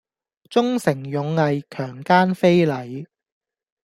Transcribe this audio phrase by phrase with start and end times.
[0.49, 3.05] 忠誠勇毅強姦非禮